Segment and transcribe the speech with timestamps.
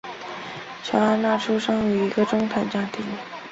[0.81, 3.05] 琼安娜出生于一个中产家庭。